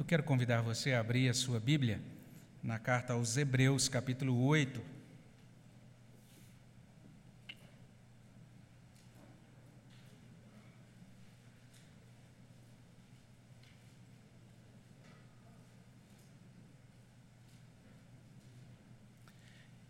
[0.00, 2.00] Eu quero convidar você a abrir a sua Bíblia
[2.62, 4.80] na carta aos Hebreus, capítulo 8.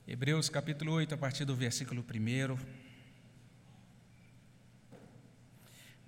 [0.09, 2.90] Hebreus capítulo 8, a partir do versículo 1.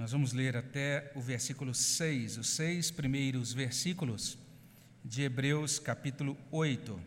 [0.03, 4.37] Nós vamos ler até o versículo 6, os seis primeiros versículos
[5.05, 7.01] de Hebreus capítulo 8.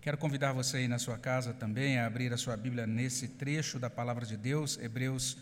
[0.00, 3.80] Quero convidar você aí na sua casa também a abrir a sua Bíblia nesse trecho
[3.80, 5.36] da palavra de Deus, Hebreus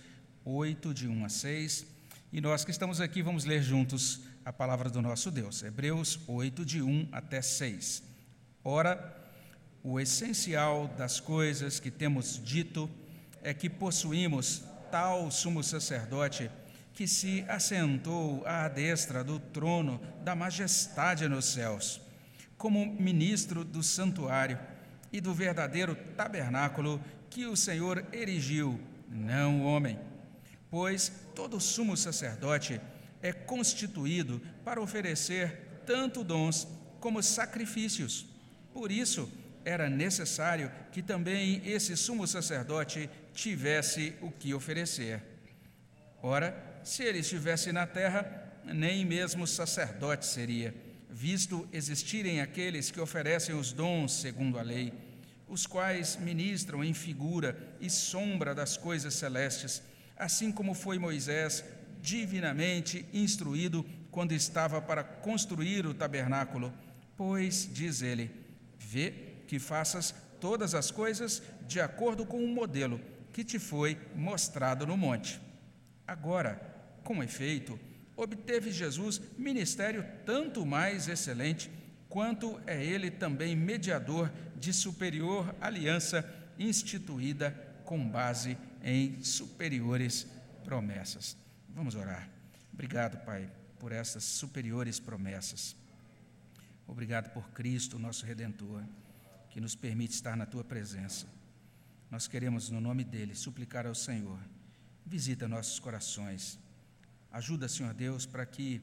[0.47, 1.87] 8, de 1 a 6.
[2.33, 6.65] E nós que estamos aqui vamos ler juntos a palavra do nosso Deus, Hebreus 8,
[6.65, 8.03] de 1 até 6.
[8.65, 9.15] Ora,
[9.83, 12.91] o essencial das coisas que temos dito
[13.43, 16.51] é que possuímos tal sumo sacerdote
[16.95, 22.01] que se assentou à destra do trono da majestade nos céus,
[22.57, 24.59] como ministro do santuário
[25.13, 29.99] e do verdadeiro tabernáculo que o Senhor erigiu, não o homem.
[30.71, 32.81] Pois todo sumo sacerdote
[33.23, 36.67] é constituído para oferecer tanto dons
[37.01, 38.27] como sacrifícios.
[38.73, 39.31] Por isso,
[39.69, 45.23] era necessário que também esse sumo sacerdote tivesse o que oferecer.
[46.23, 50.75] Ora, se ele estivesse na terra, nem mesmo sacerdote seria,
[51.11, 54.91] visto existirem aqueles que oferecem os dons segundo a lei,
[55.47, 59.83] os quais ministram em figura e sombra das coisas celestes,
[60.17, 61.63] assim como foi Moisés
[62.01, 66.73] divinamente instruído quando estava para construir o tabernáculo,
[67.17, 68.31] pois, diz ele,
[68.79, 73.01] vê que faças todas as coisas de acordo com o modelo
[73.33, 75.41] que te foi mostrado no monte.
[76.07, 76.61] Agora,
[77.03, 77.81] com efeito,
[78.15, 81.71] obteve Jesus ministério tanto mais excelente,
[82.09, 86.29] quanto é ele também mediador de superior aliança
[86.59, 87.51] instituída
[87.85, 90.27] com base em superiores
[90.63, 91.37] promessas.
[91.71, 92.29] Vamos orar.
[92.73, 95.75] Obrigado, Pai, por essas superiores promessas.
[96.87, 98.83] Obrigado por Cristo, nosso Redentor,
[99.59, 101.27] que nos permite estar na tua presença.
[102.13, 104.39] Nós queremos, no nome dele, suplicar ao Senhor:
[105.05, 106.61] visita nossos corações.
[107.33, 108.81] Ajuda, Senhor Deus, para que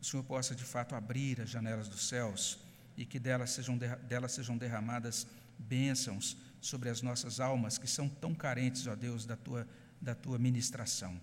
[0.00, 2.58] o Senhor possa de fato abrir as janelas dos céus
[2.96, 5.24] e que delas sejam, delas sejam derramadas
[5.56, 9.68] bênçãos sobre as nossas almas que são tão carentes, ó Deus, da tua,
[10.02, 11.20] da tua ministração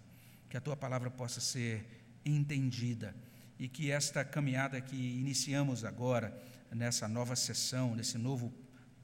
[0.49, 1.85] que a tua palavra possa ser
[2.23, 3.13] entendida
[3.59, 6.33] e que esta caminhada que iniciamos agora,
[6.71, 8.53] nessa nova sessão, nesse novo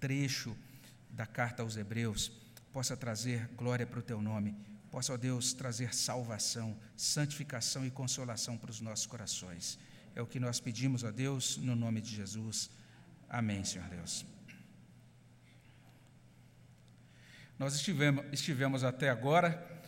[0.01, 0.57] trecho
[1.11, 2.31] da carta aos Hebreus,
[2.73, 4.55] possa trazer glória para o teu nome,
[4.89, 9.79] possa, ó Deus, trazer salvação, santificação e consolação para os nossos corações.
[10.15, 12.69] É o que nós pedimos a Deus, no nome de Jesus.
[13.29, 14.25] Amém, Senhor Deus.
[17.57, 19.81] Nós estivemos, estivemos até agora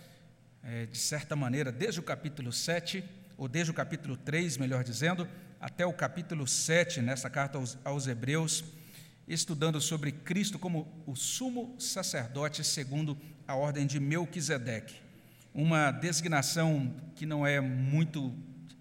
[0.61, 3.03] é, de certa maneira, desde o capítulo 7,
[3.35, 5.27] ou desde o capítulo 3, melhor dizendo,
[5.59, 8.63] até o capítulo 7, nessa carta aos, aos Hebreus,
[9.27, 13.17] estudando sobre Cristo como o sumo sacerdote segundo
[13.47, 14.95] a ordem de Melquisedeque.
[15.53, 18.33] Uma designação que não é muito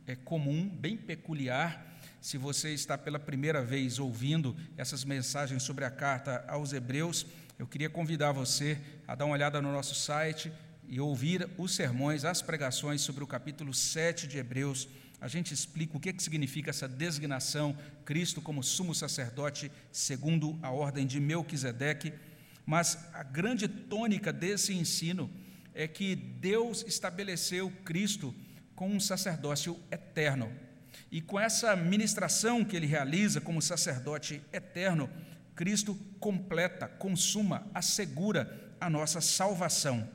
[0.07, 2.01] é comum, bem peculiar.
[2.21, 7.27] Se você está pela primeira vez ouvindo essas mensagens sobre a carta aos Hebreus,
[7.59, 10.51] eu queria convidar você a dar uma olhada no nosso site,
[10.93, 14.87] e ouvir os sermões, as pregações sobre o capítulo 7 de Hebreus,
[15.23, 20.73] a gente explica o que, que significa essa designação, Cristo como sumo sacerdote, segundo a
[20.73, 22.13] ordem de Melquisedeque.
[22.67, 25.31] Mas a grande tônica desse ensino
[25.73, 28.35] é que Deus estabeleceu Cristo
[28.75, 30.53] com um sacerdócio eterno.
[31.09, 35.09] E com essa ministração que ele realiza como sacerdote eterno,
[35.55, 40.09] Cristo completa, consuma, assegura a nossa salvação.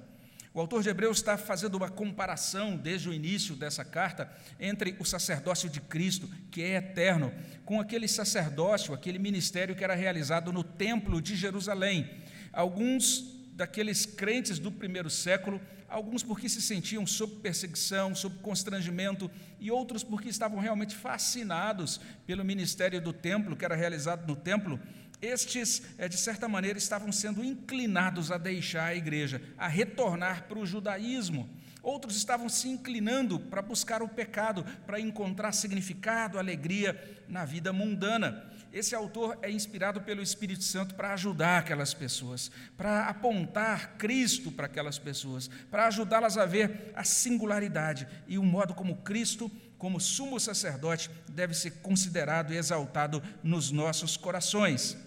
[0.57, 4.27] O autor de Hebreus está fazendo uma comparação desde o início dessa carta
[4.59, 7.31] entre o sacerdócio de Cristo, que é eterno,
[7.63, 12.09] com aquele sacerdócio, aquele ministério que era realizado no templo de Jerusalém.
[12.51, 19.69] Alguns daqueles crentes do primeiro século, alguns porque se sentiam sob perseguição, sob constrangimento, e
[19.69, 24.79] outros porque estavam realmente fascinados pelo ministério do templo, que era realizado no templo,
[25.21, 30.59] estes, é, de certa maneira, estavam sendo inclinados a deixar a igreja, a retornar para
[30.59, 31.49] o judaísmo.
[31.81, 38.51] Outros estavam se inclinando para buscar o pecado, para encontrar significado, alegria na vida mundana.
[38.73, 44.65] esse autor é inspirado pelo Espírito Santo para ajudar aquelas pessoas, para apontar Cristo para
[44.65, 50.39] aquelas pessoas, para ajudá-las a ver a singularidade e o modo como Cristo, como sumo
[50.39, 55.06] sacerdote, deve ser considerado e exaltado nos nossos corações.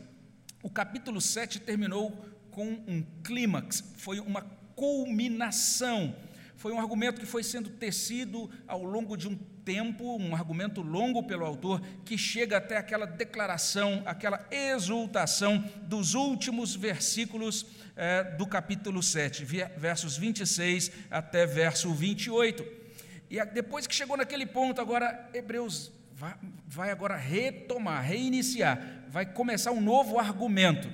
[0.62, 4.42] O capítulo 7 terminou com um clímax, foi uma
[4.74, 6.14] culminação
[6.60, 9.34] foi um argumento que foi sendo tecido ao longo de um
[9.64, 16.74] tempo, um argumento longo pelo autor, que chega até aquela declaração, aquela exultação dos últimos
[16.74, 17.64] versículos
[17.96, 19.42] é, do capítulo 7,
[19.78, 22.62] versos 26 até verso 28.
[23.30, 25.90] E depois que chegou naquele ponto, agora Hebreus
[26.20, 26.34] vai,
[26.66, 28.78] vai agora retomar, reiniciar,
[29.08, 30.86] vai começar um novo argumento.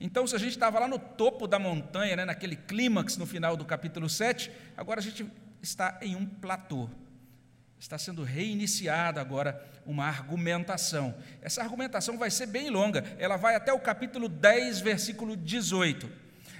[0.00, 3.56] Então, se a gente estava lá no topo da montanha, né, naquele clímax no final
[3.56, 5.24] do capítulo 7, agora a gente
[5.62, 6.90] está em um platô.
[7.78, 11.14] Está sendo reiniciada agora uma argumentação.
[11.40, 16.10] Essa argumentação vai ser bem longa, ela vai até o capítulo 10, versículo 18.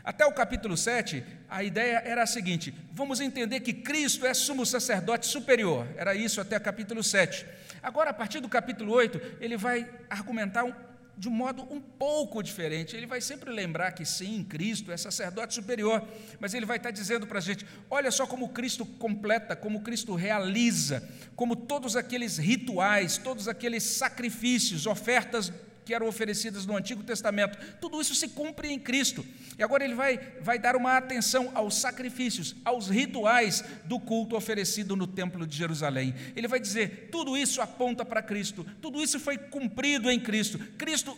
[0.04, 4.66] Até o capítulo 7, a ideia era a seguinte: vamos entender que Cristo é sumo
[4.66, 5.86] sacerdote superior.
[5.96, 7.46] Era isso até o capítulo 7.
[7.82, 10.72] Agora, a partir do capítulo 8, ele vai argumentar um,
[11.16, 12.96] de um modo um pouco diferente.
[12.96, 16.06] Ele vai sempre lembrar que sim, Cristo é sacerdote superior,
[16.38, 20.14] mas ele vai estar dizendo para a gente: olha só como Cristo completa, como Cristo
[20.14, 25.52] realiza, como todos aqueles rituais, todos aqueles sacrifícios, ofertas
[25.84, 29.24] que eram oferecidas no Antigo Testamento, tudo isso se cumpre em Cristo.
[29.58, 34.96] E agora ele vai, vai dar uma atenção aos sacrifícios, aos rituais do culto oferecido
[34.96, 36.14] no Templo de Jerusalém.
[36.34, 40.58] Ele vai dizer: tudo isso aponta para Cristo, tudo isso foi cumprido em Cristo.
[40.78, 41.16] Cristo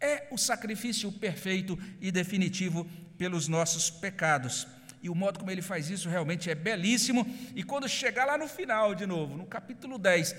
[0.00, 2.86] é o sacrifício perfeito e definitivo
[3.16, 4.66] pelos nossos pecados.
[5.02, 7.26] E o modo como ele faz isso realmente é belíssimo.
[7.54, 10.34] E quando chegar lá no final, de novo, no capítulo 10,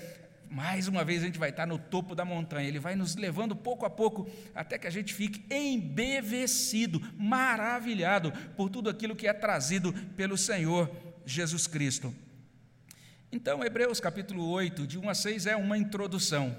[0.50, 3.54] mais uma vez a gente vai estar no topo da montanha, ele vai nos levando
[3.54, 9.32] pouco a pouco até que a gente fique embevecido, maravilhado por tudo aquilo que é
[9.32, 10.90] trazido pelo Senhor
[11.24, 12.14] Jesus Cristo.
[13.30, 16.56] Então, Hebreus capítulo 8, de 1 a 6, é uma introdução.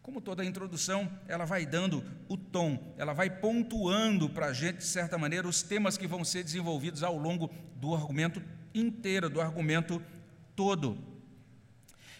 [0.00, 4.84] Como toda introdução, ela vai dando o tom, ela vai pontuando para a gente, de
[4.84, 8.40] certa maneira, os temas que vão ser desenvolvidos ao longo do argumento
[8.72, 10.00] inteiro, do argumento
[10.54, 11.15] todo.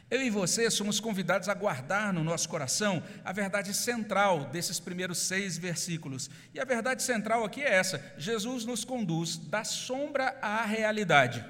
[0.08, 5.18] Eu e você somos convidados a guardar no nosso coração a verdade central desses primeiros
[5.18, 6.30] seis versículos.
[6.54, 11.44] E a verdade central aqui é essa: Jesus nos conduz da sombra à realidade.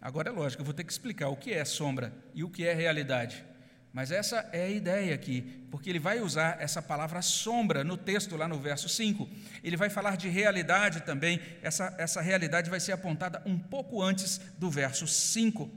[0.00, 2.64] Agora é lógico, eu vou ter que explicar o que é sombra e o que
[2.64, 3.44] é realidade.
[3.92, 8.36] Mas essa é a ideia aqui, porque ele vai usar essa palavra sombra no texto,
[8.36, 9.28] lá no verso 5.
[9.62, 14.40] Ele vai falar de realidade também, essa, essa realidade vai ser apontada um pouco antes
[14.56, 15.70] do verso 5.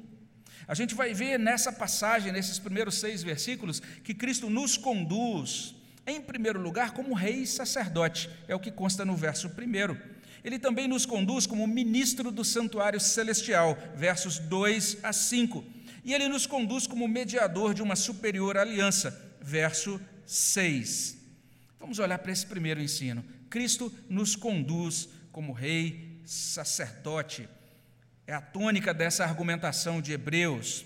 [0.67, 5.75] A gente vai ver nessa passagem, nesses primeiros seis versículos, que Cristo nos conduz,
[6.07, 9.99] em primeiro lugar, como rei e sacerdote, é o que consta no verso primeiro.
[10.43, 15.63] Ele também nos conduz como ministro do santuário celestial, versos 2 a 5.
[16.03, 21.17] E ele nos conduz como mediador de uma superior aliança, verso 6.
[21.79, 23.25] Vamos olhar para esse primeiro ensino.
[23.49, 27.49] Cristo nos conduz como rei, sacerdote
[28.27, 30.85] é a tônica dessa argumentação de Hebreus.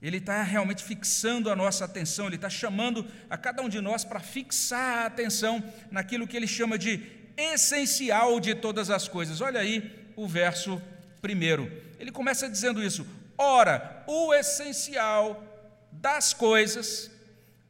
[0.00, 4.04] Ele está realmente fixando a nossa atenção, ele está chamando a cada um de nós
[4.04, 7.02] para fixar a atenção naquilo que ele chama de
[7.36, 9.40] essencial de todas as coisas.
[9.40, 10.80] Olha aí o verso
[11.22, 11.70] primeiro.
[11.98, 15.42] Ele começa dizendo isso: ora, o essencial
[15.90, 17.10] das coisas,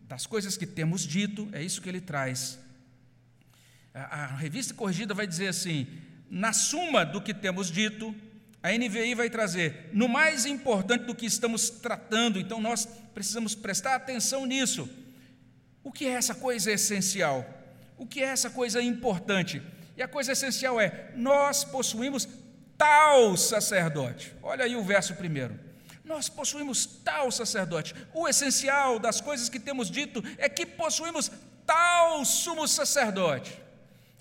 [0.02, 2.58] das coisas que temos dito, é isso que ele traz.
[3.92, 5.86] A, a revista corrigida vai dizer assim:
[6.28, 8.14] na suma do que temos dito,
[8.64, 13.94] a NVI vai trazer, no mais importante do que estamos tratando, então nós precisamos prestar
[13.94, 14.88] atenção nisso.
[15.82, 17.44] O que é essa coisa essencial?
[17.98, 19.60] O que é essa coisa importante?
[19.98, 22.26] E a coisa essencial é: nós possuímos
[22.78, 24.32] tal sacerdote.
[24.42, 25.60] Olha aí o verso primeiro.
[26.02, 27.94] Nós possuímos tal sacerdote.
[28.14, 31.30] O essencial das coisas que temos dito é que possuímos
[31.66, 33.60] tal sumo sacerdote.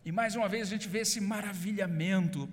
[0.03, 2.50] E mais uma vez a gente vê esse maravilhamento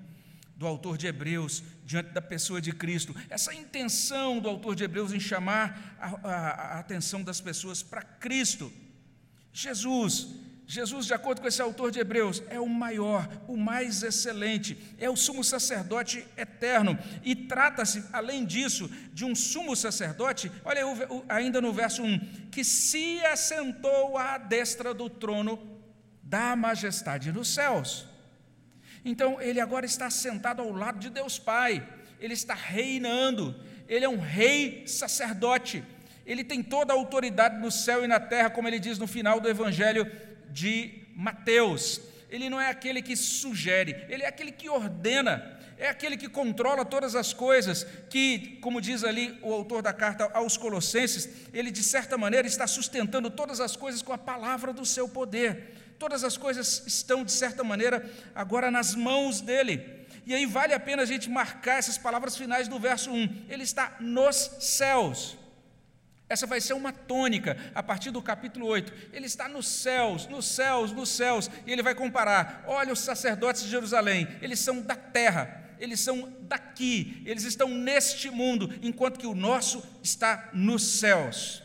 [0.60, 5.10] do autor de Hebreus diante da pessoa de Cristo, essa intenção do autor de Hebreus
[5.10, 8.70] em chamar a, a, a atenção das pessoas para Cristo.
[9.54, 10.28] Jesus,
[10.66, 15.08] Jesus, de acordo com esse autor de Hebreus, é o maior, o mais excelente, é
[15.08, 16.98] o sumo sacerdote eterno.
[17.24, 20.82] E trata-se, além disso, de um sumo sacerdote, olha
[21.30, 22.18] ainda no verso 1,
[22.50, 25.58] que se assentou à destra do trono
[26.22, 28.09] da majestade nos céus.
[29.04, 31.86] Então, ele agora está sentado ao lado de Deus Pai,
[32.20, 33.54] ele está reinando,
[33.88, 35.82] ele é um rei sacerdote.
[36.26, 39.40] Ele tem toda a autoridade no céu e na terra, como ele diz no final
[39.40, 40.10] do Evangelho
[40.50, 42.00] de Mateus.
[42.30, 46.84] Ele não é aquele que sugere, ele é aquele que ordena, é aquele que controla
[46.84, 51.82] todas as coisas, que, como diz ali o autor da carta aos Colossenses, ele de
[51.82, 55.74] certa maneira está sustentando todas as coisas com a palavra do seu poder.
[56.00, 60.06] Todas as coisas estão, de certa maneira, agora nas mãos dele.
[60.24, 63.44] E aí vale a pena a gente marcar essas palavras finais do verso 1.
[63.50, 65.36] Ele está nos céus.
[66.26, 69.10] Essa vai ser uma tônica a partir do capítulo 8.
[69.12, 71.50] Ele está nos céus, nos céus, nos céus.
[71.66, 76.32] E ele vai comparar: olha os sacerdotes de Jerusalém, eles são da terra, eles são
[76.40, 81.62] daqui, eles estão neste mundo, enquanto que o nosso está nos céus.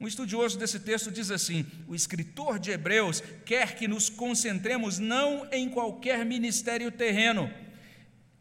[0.00, 5.46] Um estudioso desse texto diz assim: o escritor de Hebreus quer que nos concentremos não
[5.50, 7.52] em qualquer ministério terreno,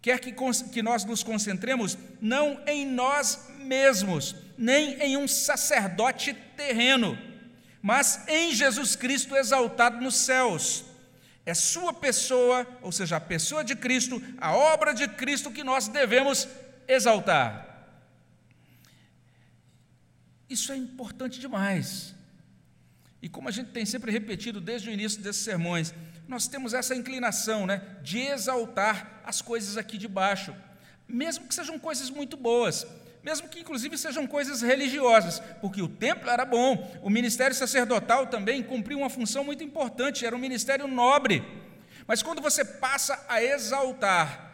[0.02, 0.34] quer que,
[0.72, 7.18] que nós nos concentremos não em nós mesmos, nem em um sacerdote terreno,
[7.82, 10.86] mas em Jesus Cristo exaltado nos céus.
[11.44, 15.88] É Sua pessoa, ou seja, a pessoa de Cristo, a obra de Cristo que nós
[15.88, 16.48] devemos
[16.88, 17.67] exaltar.
[20.50, 22.16] Isso é importante demais.
[23.22, 25.94] E como a gente tem sempre repetido desde o início desses sermões,
[26.28, 30.56] nós temos essa inclinação né, de exaltar as coisas aqui de baixo,
[31.08, 32.86] mesmo que sejam coisas muito boas,
[33.24, 38.62] mesmo que inclusive sejam coisas religiosas, porque o templo era bom, o ministério sacerdotal também
[38.62, 41.44] cumpriu uma função muito importante, era um ministério nobre.
[42.06, 44.46] Mas quando você passa a exaltar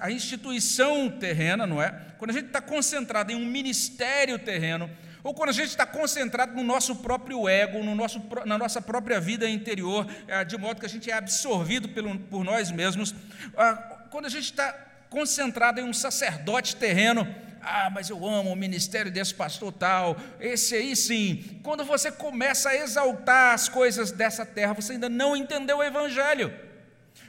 [0.00, 1.90] a instituição terrena, não é?
[2.18, 4.90] Quando a gente está concentrado em um ministério terreno,
[5.24, 9.20] ou quando a gente está concentrado no nosso próprio ego, no nosso, na nossa própria
[9.20, 11.88] vida interior, é, de modo que a gente é absorvido
[12.28, 13.14] por nós mesmos,
[13.56, 13.74] ah,
[14.10, 14.72] quando a gente está
[15.08, 17.26] concentrado em um sacerdote terreno,
[17.60, 21.60] ah, mas eu amo o ministério desse pastor tal, esse aí sim.
[21.62, 26.52] Quando você começa a exaltar as coisas dessa terra, você ainda não entendeu o Evangelho.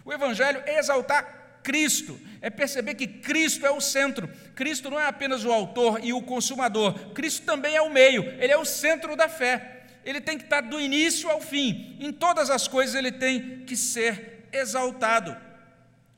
[0.03, 4.29] O Evangelho é exaltar Cristo, é perceber que Cristo é o centro.
[4.53, 8.51] Cristo não é apenas o autor e o consumador, Cristo também é o meio, ele
[8.51, 9.85] é o centro da fé.
[10.05, 13.77] Ele tem que estar do início ao fim, em todas as coisas ele tem que
[13.77, 15.35] ser exaltado.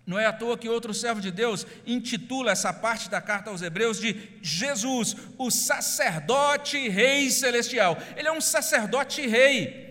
[0.05, 3.63] Não é à toa que outro servo de Deus intitula essa parte da carta aos
[3.63, 7.97] Hebreus de Jesus, o sacerdote rei celestial.
[8.15, 9.84] Ele é um sacerdote rei.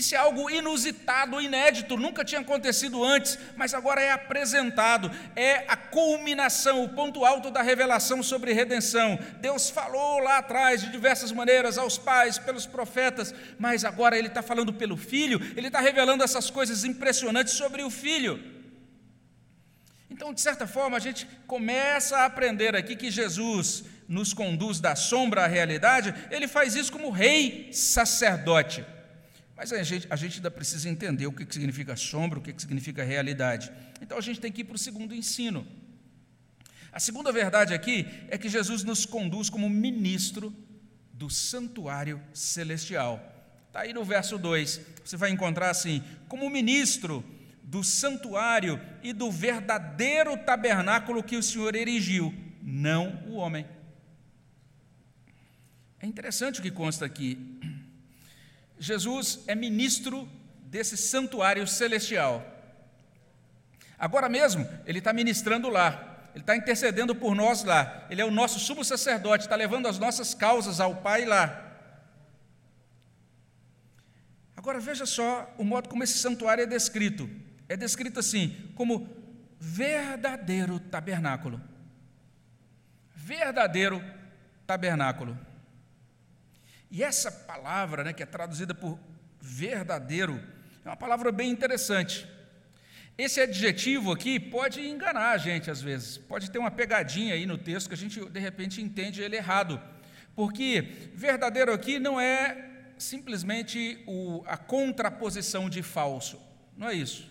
[0.00, 5.76] Isso é algo inusitado, inédito, nunca tinha acontecido antes, mas agora é apresentado, é a
[5.76, 9.18] culminação, o ponto alto da revelação sobre redenção.
[9.42, 14.40] Deus falou lá atrás de diversas maneiras aos pais, pelos profetas, mas agora Ele está
[14.40, 18.42] falando pelo Filho, Ele está revelando essas coisas impressionantes sobre o Filho.
[20.08, 24.96] Então, de certa forma, a gente começa a aprender aqui que Jesus nos conduz da
[24.96, 28.82] sombra à realidade, Ele faz isso como Rei sacerdote.
[29.60, 32.50] Mas a gente, a gente ainda precisa entender o que, que significa sombra, o que,
[32.50, 33.70] que significa realidade.
[34.00, 35.66] Então a gente tem que ir para o segundo ensino.
[36.90, 40.50] A segunda verdade aqui é que Jesus nos conduz como ministro
[41.12, 43.20] do santuário celestial.
[43.66, 47.22] Está aí no verso 2, você vai encontrar assim: como ministro
[47.62, 53.66] do santuário e do verdadeiro tabernáculo que o Senhor erigiu, não o homem.
[56.00, 57.60] É interessante o que consta aqui.
[58.80, 60.26] Jesus é ministro
[60.62, 62.42] desse santuário celestial.
[63.98, 68.30] Agora mesmo, ele está ministrando lá, ele está intercedendo por nós lá, ele é o
[68.30, 71.66] nosso sumo sacerdote, está levando as nossas causas ao Pai lá.
[74.56, 77.28] Agora veja só o modo como esse santuário é descrito.
[77.68, 79.08] É descrito assim, como
[79.58, 81.60] verdadeiro tabernáculo.
[83.14, 84.02] Verdadeiro
[84.66, 85.38] tabernáculo.
[86.90, 88.98] E essa palavra, né, que é traduzida por
[89.40, 90.42] verdadeiro,
[90.84, 92.26] é uma palavra bem interessante.
[93.16, 97.58] Esse adjetivo aqui pode enganar a gente às vezes, pode ter uma pegadinha aí no
[97.58, 99.80] texto que a gente de repente entende ele errado,
[100.34, 106.40] porque verdadeiro aqui não é simplesmente o, a contraposição de falso,
[106.76, 107.30] não é isso.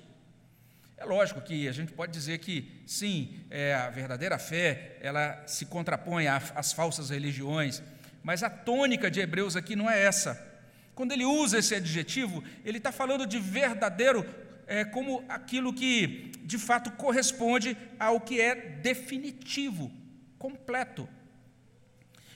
[0.96, 5.66] É lógico que a gente pode dizer que sim, é, a verdadeira fé ela se
[5.66, 7.82] contrapõe às falsas religiões,
[8.24, 10.48] mas a tônica de Hebreus aqui não é essa.
[10.94, 14.26] Quando ele usa esse adjetivo, ele está falando de verdadeiro
[14.68, 19.92] é, como aquilo que de fato corresponde ao que é definitivo,
[20.38, 21.08] completo.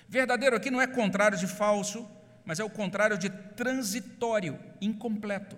[0.07, 2.09] Verdadeiro aqui não é contrário de falso,
[2.45, 5.57] mas é o contrário de transitório, incompleto.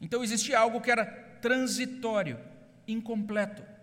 [0.00, 1.06] Então existia algo que era
[1.40, 2.38] transitório,
[2.86, 3.73] incompleto.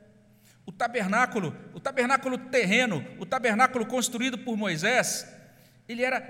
[0.66, 5.28] O tabernáculo, o tabernáculo terreno, o tabernáculo construído por Moisés,
[5.88, 6.22] ele era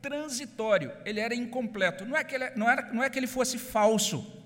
[0.00, 2.04] transitório, ele era incompleto.
[2.04, 4.44] Não é que ele, não era, não é que ele fosse falso,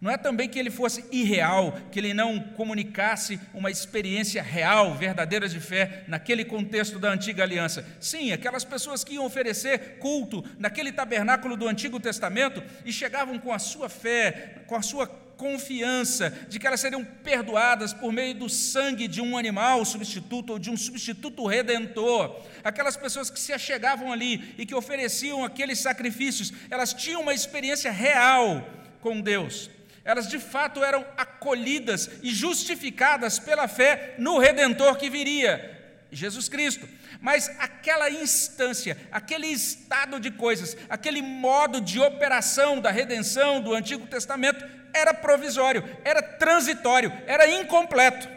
[0.00, 5.48] não é também que ele fosse irreal, que ele não comunicasse uma experiência real, verdadeira
[5.48, 7.86] de fé, naquele contexto da antiga aliança.
[7.98, 13.52] Sim, aquelas pessoas que iam oferecer culto naquele tabernáculo do Antigo Testamento e chegavam com
[13.52, 15.06] a sua fé, com a sua
[15.36, 20.58] confiança de que elas seriam perdoadas por meio do sangue de um animal substituto ou
[20.58, 22.42] de um substituto redentor.
[22.64, 27.90] Aquelas pessoas que se achegavam ali e que ofereciam aqueles sacrifícios, elas tinham uma experiência
[27.90, 28.66] real
[29.00, 29.70] com Deus
[30.06, 35.76] elas de fato eram acolhidas e justificadas pela fé no redentor que viria,
[36.12, 36.88] Jesus Cristo.
[37.26, 44.06] Mas aquela instância, aquele estado de coisas, aquele modo de operação da redenção do Antigo
[44.06, 44.64] Testamento
[44.94, 48.28] era provisório, era transitório, era incompleto.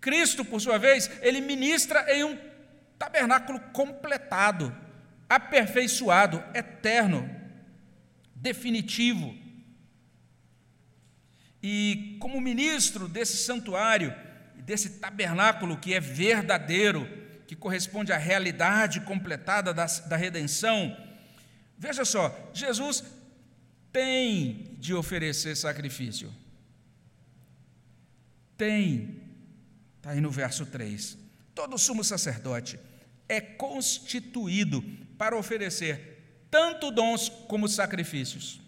[0.00, 2.38] Cristo, por sua vez, ele ministra em um
[2.98, 4.74] tabernáculo completado,
[5.28, 7.28] aperfeiçoado, eterno,
[8.34, 9.36] definitivo.
[11.62, 14.14] E como ministro desse santuário,
[14.56, 17.19] desse tabernáculo que é verdadeiro,
[17.50, 20.96] que corresponde à realidade completada da, da redenção,
[21.76, 23.02] veja só, Jesus
[23.92, 26.32] tem de oferecer sacrifício.
[28.56, 29.20] Tem.
[29.96, 31.18] Está aí no verso 3.
[31.52, 32.78] Todo sumo sacerdote
[33.28, 34.80] é constituído
[35.18, 38.60] para oferecer tanto dons como sacrifícios.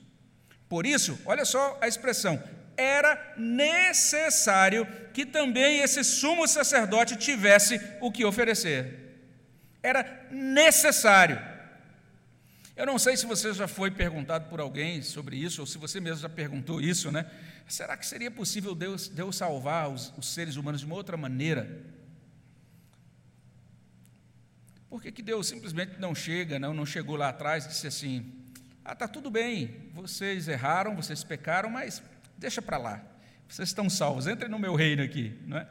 [0.68, 2.42] Por isso, olha só a expressão:
[2.76, 9.17] era necessário que também esse sumo sacerdote tivesse o que oferecer.
[9.83, 11.41] Era necessário.
[12.75, 16.00] Eu não sei se você já foi perguntado por alguém sobre isso, ou se você
[16.00, 17.31] mesmo já perguntou isso, né?
[17.69, 21.83] Será que seria possível Deus, Deus salvar os, os seres humanos de uma outra maneira?
[24.88, 28.31] Por que, que Deus simplesmente não chega, não, não chegou lá atrás e disse assim:
[28.85, 32.02] ah, está tudo bem, vocês erraram, vocês pecaram, mas
[32.42, 33.00] Deixa para lá.
[33.49, 35.38] Vocês estão salvos, entrem no meu reino aqui.
[35.46, 35.66] Não é?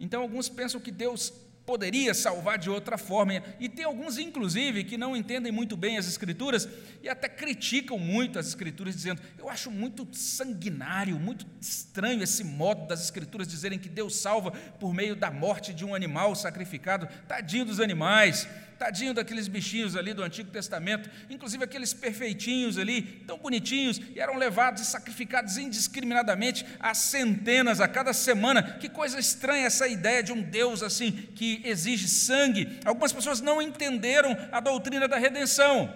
[0.00, 1.30] Então, alguns pensam que Deus
[1.66, 3.42] poderia salvar de outra forma.
[3.60, 6.66] E tem alguns, inclusive, que não entendem muito bem as Escrituras
[7.02, 12.86] e até criticam muito as Escrituras, dizendo: Eu acho muito sanguinário, muito estranho esse modo
[12.86, 17.06] das Escrituras dizerem que Deus salva por meio da morte de um animal sacrificado.
[17.28, 18.48] Tadinho dos animais.
[18.80, 24.38] Tadinho daqueles bichinhos ali do Antigo Testamento, inclusive aqueles perfeitinhos ali, tão bonitinhos, e eram
[24.38, 28.62] levados e sacrificados indiscriminadamente a centenas a cada semana.
[28.62, 32.78] Que coisa estranha essa ideia de um Deus assim que exige sangue.
[32.82, 35.94] Algumas pessoas não entenderam a doutrina da redenção.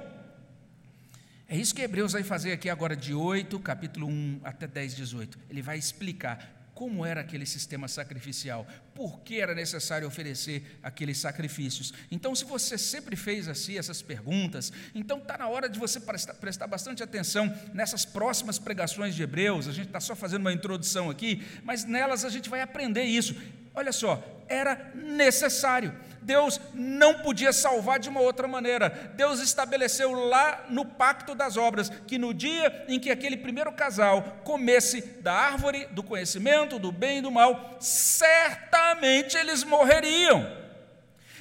[1.49, 5.39] É isso que Hebreus vai fazer aqui agora, de 8, capítulo 1 até 10, 18.
[5.49, 11.95] Ele vai explicar como era aquele sistema sacrificial, por que era necessário oferecer aqueles sacrifícios.
[12.11, 16.35] Então, se você sempre fez assim essas perguntas, então está na hora de você prestar,
[16.35, 19.69] prestar bastante atenção nessas próximas pregações de Hebreus.
[19.69, 23.35] A gente está só fazendo uma introdução aqui, mas nelas a gente vai aprender isso.
[23.75, 25.95] Olha só, era necessário.
[26.23, 28.89] Deus não podia salvar de uma outra maneira.
[29.15, 34.23] Deus estabeleceu lá no pacto das obras que no dia em que aquele primeiro casal
[34.45, 40.65] comesse da árvore do conhecimento do bem e do mal, certamente eles morreriam.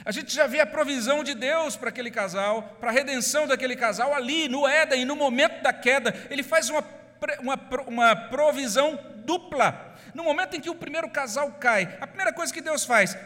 [0.05, 3.75] A gente já vê a provisão de Deus para aquele casal, para a redenção daquele
[3.75, 6.13] casal ali no Éden, no momento da queda.
[6.29, 6.83] Ele faz uma,
[7.39, 9.95] uma, uma provisão dupla.
[10.13, 13.17] No momento em que o primeiro casal cai, a primeira coisa que Deus faz,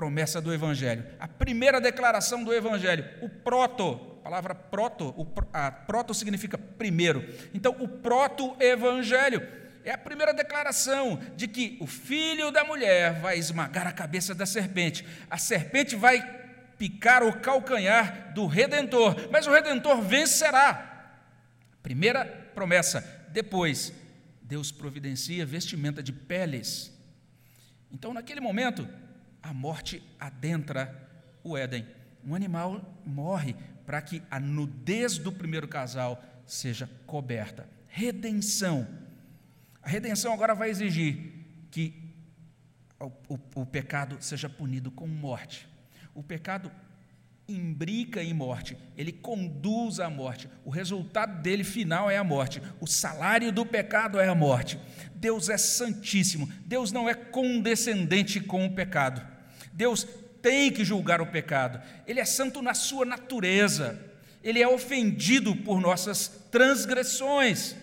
[0.00, 5.70] promessa do Evangelho, a primeira declaração do Evangelho, o proto, a palavra proto, o, a
[5.70, 7.22] proto significa primeiro.
[7.52, 9.46] Então, o proto-evangelho
[9.84, 14.46] é a primeira declaração de que o filho da mulher vai esmagar a cabeça da
[14.46, 16.22] serpente, a serpente vai
[16.78, 21.10] picar o calcanhar do redentor, mas o redentor vencerá.
[21.82, 22.24] Primeira
[22.54, 23.04] promessa.
[23.28, 23.92] Depois,
[24.50, 26.92] Deus providencia vestimenta de peles.
[27.88, 28.86] Então, naquele momento,
[29.40, 31.08] a morte adentra
[31.44, 31.86] o Éden.
[32.24, 33.54] Um animal morre
[33.86, 37.68] para que a nudez do primeiro casal seja coberta.
[37.86, 38.88] Redenção.
[39.80, 41.32] A redenção agora vai exigir
[41.70, 42.12] que
[42.98, 45.68] o, o, o pecado seja punido com morte.
[46.12, 46.72] O pecado
[47.50, 50.48] imbrica em morte, ele conduz à morte.
[50.64, 52.62] O resultado dele final é a morte.
[52.80, 54.78] O salário do pecado é a morte.
[55.14, 56.50] Deus é santíssimo.
[56.64, 59.26] Deus não é condescendente com o pecado.
[59.72, 60.06] Deus
[60.40, 61.80] tem que julgar o pecado.
[62.06, 63.98] Ele é santo na sua natureza.
[64.42, 67.76] Ele é ofendido por nossas transgressões.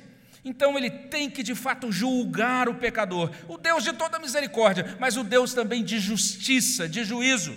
[0.43, 3.31] Então ele tem que de fato julgar o pecador.
[3.47, 7.53] O Deus de toda misericórdia, mas o Deus também de justiça, de juízo.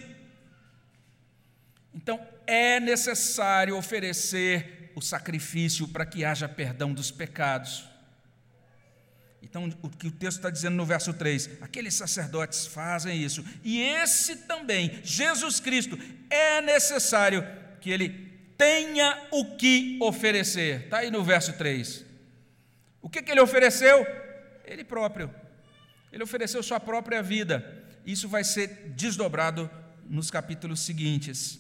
[2.03, 7.85] Então é necessário oferecer o sacrifício para que haja perdão dos pecados.
[9.43, 13.81] Então, o que o texto está dizendo no verso 3: aqueles sacerdotes fazem isso, e
[13.81, 15.99] esse também, Jesus Cristo,
[16.31, 17.47] é necessário
[17.81, 18.09] que ele
[18.57, 20.85] tenha o que oferecer.
[20.85, 22.05] Está aí no verso 3.
[23.03, 24.07] O que, que ele ofereceu?
[24.65, 25.35] Ele próprio.
[26.13, 27.85] Ele ofereceu sua própria vida.
[28.05, 29.71] Isso vai ser desdobrado
[30.09, 31.60] nos capítulos seguintes.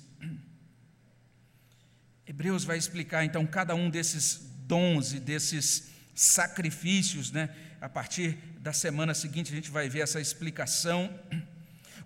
[2.31, 7.51] Hebreus vai explicar então cada um desses dons e desses sacrifícios, né?
[7.81, 11.12] A partir da semana seguinte a gente vai ver essa explicação.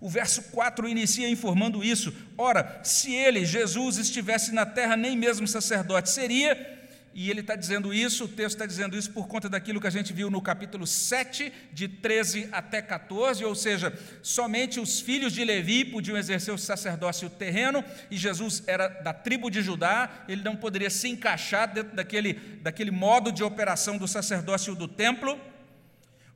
[0.01, 2.11] O verso 4 inicia informando isso.
[2.35, 6.84] Ora, se ele, Jesus, estivesse na terra, nem mesmo sacerdote seria,
[7.17, 9.89] e ele está dizendo isso, o texto está dizendo isso por conta daquilo que a
[9.89, 15.45] gente viu no capítulo 7, de 13 até 14, ou seja, somente os filhos de
[15.45, 20.57] Levi podiam exercer o sacerdócio terreno, e Jesus era da tribo de Judá, ele não
[20.57, 25.39] poderia se encaixar dentro daquele, daquele modo de operação do sacerdócio do templo.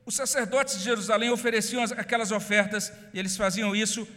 [0.06, 4.08] Os sacerdotes de Jerusalém ofereciam aquelas ofertas, e eles faziam isso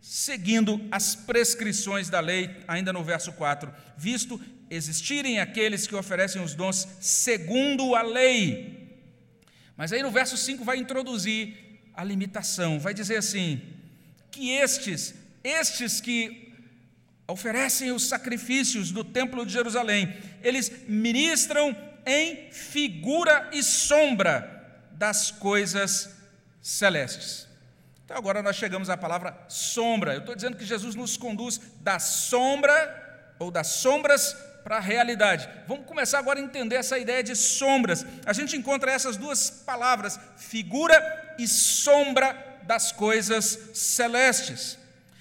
[0.00, 6.54] seguindo as prescrições da lei, ainda no verso 4, visto existirem aqueles que oferecem os
[6.54, 8.98] dons segundo a lei.
[9.76, 11.56] Mas aí no verso 5 vai introduzir
[11.94, 13.60] a limitação, vai dizer assim:
[14.30, 16.54] que estes, estes que
[17.26, 26.10] oferecem os sacrifícios do templo de Jerusalém, eles ministram em figura e sombra das coisas
[26.60, 27.49] celestes.
[28.10, 30.14] Então agora nós chegamos à palavra sombra.
[30.14, 32.74] Eu estou dizendo que Jesus nos conduz da sombra
[33.38, 34.32] ou das sombras
[34.64, 35.48] para a realidade.
[35.68, 38.04] Vamos começar agora a entender essa ideia de sombras.
[38.26, 44.76] A gente encontra essas duas palavras, figura e sombra das coisas celestes.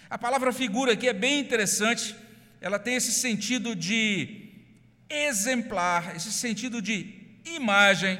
[0.10, 2.16] A palavra figura aqui é bem interessante,
[2.60, 4.50] ela tem esse sentido de
[5.08, 7.14] exemplar, esse sentido de
[7.46, 8.20] imagem.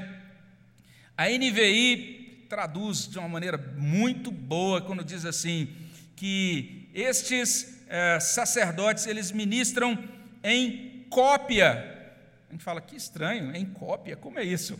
[1.18, 2.19] A NVI
[2.50, 5.72] traduz de uma maneira muito boa quando diz assim
[6.16, 9.98] que estes eh, sacerdotes eles ministram
[10.44, 12.14] em cópia.
[12.50, 14.80] A gente fala, que estranho, em cópia, como é isso?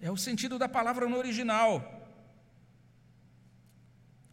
[0.00, 2.10] É o sentido da palavra no original.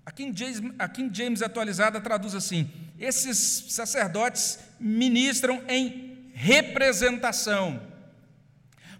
[0.05, 3.37] A King James, a King James atualizada traduz assim: esses
[3.69, 7.88] sacerdotes ministram em representação.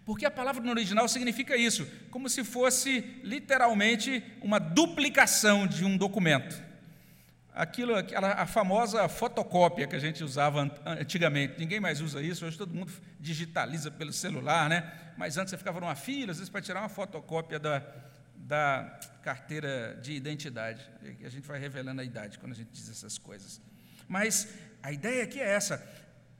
[0.10, 5.96] Porque a palavra no original significa isso, como se fosse literalmente uma duplicação de um
[5.96, 6.60] documento
[7.54, 11.60] aquilo, aquela, a famosa fotocópia que a gente usava antigamente.
[11.60, 14.92] Ninguém mais usa isso, hoje todo mundo digitaliza pelo celular, né?
[15.16, 17.86] Mas antes você ficava numa fila, às vezes, para tirar uma fotocópia da,
[18.36, 20.90] da carteira de identidade.
[21.24, 23.62] A gente vai revelando a idade quando a gente diz essas coisas.
[24.08, 24.48] Mas
[24.82, 25.88] a ideia aqui é essa: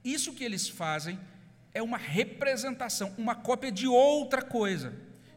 [0.02, 1.16] isso que eles fazem
[1.72, 4.92] é uma representação, uma cópia de outra coisa.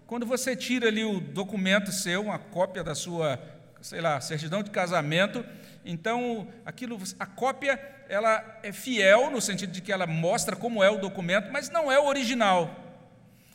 [0.08, 3.39] Quando você tira ali o documento seu, uma cópia da sua,
[3.82, 5.46] sei lá, certidão de casamento,
[5.86, 10.89] então, aquilo, a cópia, ela é fiel no sentido de que ela mostra como é
[10.89, 12.80] o documento, mas não é o original.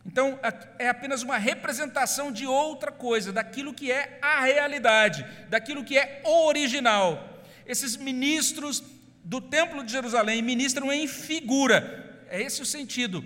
[0.05, 0.39] Então,
[0.79, 6.23] é apenas uma representação de outra coisa, daquilo que é a realidade, daquilo que é
[6.25, 7.43] original.
[7.67, 8.83] Esses ministros
[9.23, 13.25] do Templo de Jerusalém ministram em figura, é esse o sentido.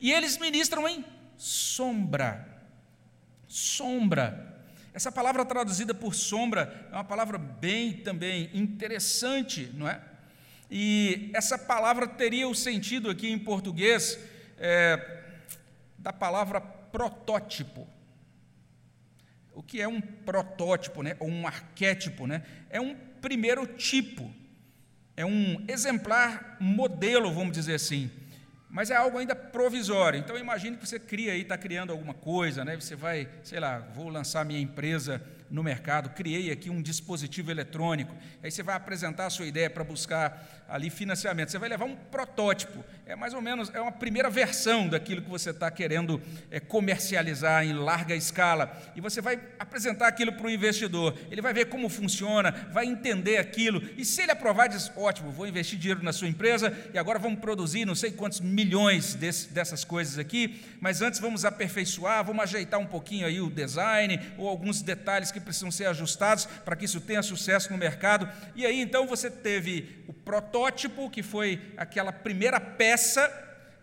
[0.00, 1.04] E eles ministram em
[1.36, 2.46] sombra.
[3.46, 4.64] Sombra.
[4.94, 10.00] Essa palavra traduzida por sombra é uma palavra bem também interessante, não é?
[10.70, 14.18] E essa palavra teria o sentido aqui em português
[14.58, 15.22] é,
[15.98, 17.86] da palavra protótipo.
[19.54, 21.16] O que é um protótipo, né?
[21.20, 22.26] ou um arquétipo?
[22.26, 22.42] Né?
[22.70, 24.32] É um primeiro tipo,
[25.14, 28.10] é um exemplar modelo, vamos dizer assim
[28.72, 30.18] mas é algo ainda provisório.
[30.18, 32.74] Então imagine que você cria aí, está criando alguma coisa, né?
[32.74, 38.16] Você vai, sei lá, vou lançar minha empresa no mercado, criei aqui um dispositivo eletrônico.
[38.42, 41.50] Aí você vai apresentar a sua ideia para buscar ali financiamento.
[41.50, 42.82] Você vai levar um protótipo.
[43.04, 47.66] É mais ou menos, é uma primeira versão daquilo que você está querendo é, comercializar
[47.66, 48.74] em larga escala.
[48.96, 51.14] E você vai apresentar aquilo para o investidor.
[51.30, 53.82] Ele vai ver como funciona, vai entender aquilo.
[53.98, 57.40] E se ele aprovar, diz: ótimo, vou investir dinheiro na sua empresa e agora vamos
[57.40, 60.64] produzir não sei quantos milhões desse, dessas coisas aqui.
[60.80, 65.41] Mas antes vamos aperfeiçoar, vamos ajeitar um pouquinho aí o design ou alguns detalhes que
[65.42, 68.28] precisam ser ajustados para que isso tenha sucesso no mercado.
[68.54, 73.30] E aí então você teve o protótipo, que foi aquela primeira peça,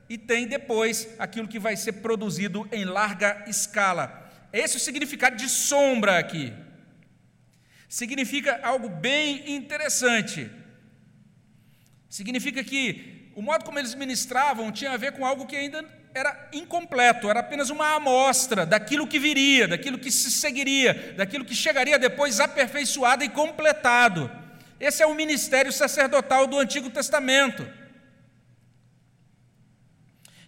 [0.10, 4.28] e tem depois aquilo que vai ser produzido em larga escala.
[4.52, 6.52] Esse é o significado de sombra aqui.
[7.88, 10.50] Significa algo bem interessante.
[12.10, 16.50] Significa que o modo como eles ministravam tinha a ver com algo que ainda era
[16.52, 22.00] incompleto, era apenas uma amostra daquilo que viria, daquilo que se seguiria, daquilo que chegaria
[22.00, 24.30] depois aperfeiçoado e completado.
[24.80, 27.68] Esse é o ministério sacerdotal do Antigo Testamento.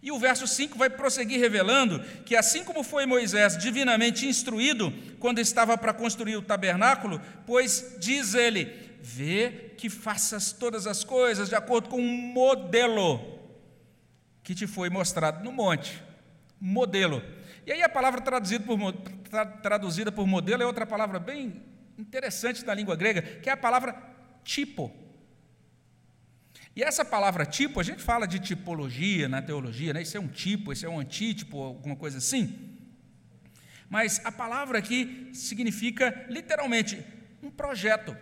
[0.02, 5.38] E o verso 5 vai prosseguir revelando que, assim como foi Moisés divinamente instruído quando
[5.40, 11.56] estava para construir o tabernáculo, pois diz ele: vê que faças todas as coisas de
[11.56, 13.41] acordo com um modelo
[14.44, 16.02] que te foi mostrado no monte.
[16.60, 17.24] Modelo.
[17.66, 18.94] E aí a palavra traduzida por,
[19.62, 21.64] traduzida por modelo é outra palavra bem
[21.98, 23.96] interessante na língua grega, que é a palavra
[24.44, 24.92] tipo.
[26.76, 30.02] E essa palavra tipo, a gente fala de tipologia na teologia, né?
[30.02, 32.78] isso é um tipo, esse é um antítipo, alguma coisa assim.
[33.90, 37.04] Mas a palavra aqui significa literalmente
[37.44, 38.16] um projeto.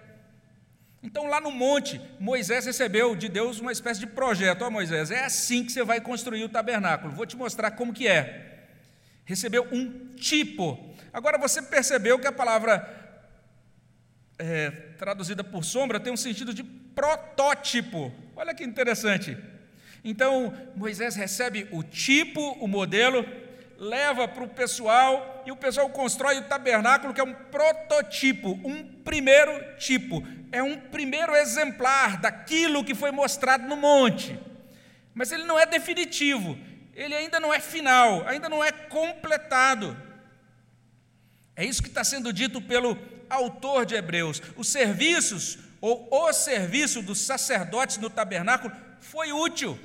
[1.02, 4.64] Então, lá no monte, Moisés recebeu de Deus uma espécie de projeto.
[4.64, 7.14] Ó oh, Moisés, é assim que você vai construir o tabernáculo.
[7.14, 8.68] Vou te mostrar como que é.
[9.24, 10.94] Recebeu um tipo.
[11.14, 13.00] Agora, você percebeu que a palavra
[14.38, 18.12] é, traduzida por sombra tem um sentido de protótipo.
[18.36, 19.38] Olha que interessante.
[20.04, 23.26] Então, Moisés recebe o tipo, o modelo,
[23.78, 28.84] leva para o pessoal e o pessoal constrói o tabernáculo, que é um prototipo, um
[28.84, 34.40] primeiro tipo, é um primeiro exemplar daquilo que foi mostrado no monte.
[35.14, 36.58] Mas ele não é definitivo,
[36.94, 39.96] ele ainda não é final, ainda não é completado.
[41.56, 42.98] É isso que está sendo dito pelo
[43.30, 44.42] autor de Hebreus.
[44.56, 49.80] Os serviços, ou o serviço dos sacerdotes no tabernáculo, foi útil,